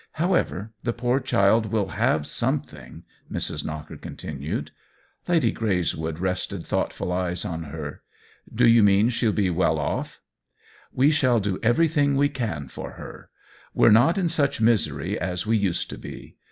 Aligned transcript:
However, 0.13 0.73
the 0.81 0.93
poor 0.93 1.19
child 1.19 1.67
will 1.67 1.89
have 1.89 2.25
something," 2.25 3.03
Mrs. 3.31 3.63
Knocker 3.63 3.97
continued. 3.97 4.71
Lady 5.27 5.53
Greyswood 5.53 6.19
rested 6.19 6.65
thoughtful 6.65 7.11
eyes 7.11 7.45
on 7.45 7.65
her." 7.65 8.01
Do 8.61 8.67
you 8.67 8.81
mean 8.81 9.09
she'll 9.09 9.31
be 9.31 9.51
well 9.51 9.77
off 9.77 10.19
?""We 10.91 11.11
shall 11.11 11.39
do 11.39 11.59
everything 11.61 12.15
we 12.15 12.29
can 12.29 12.67
for 12.67 12.93
her. 12.93 13.29
We're 13.75 13.91
not 13.91 14.17
in 14.17 14.27
such 14.27 14.59
misery 14.59 15.19
as 15.19 15.45
we 15.45 15.55
used 15.55 15.87
to 15.91 15.99
be. 15.99 16.35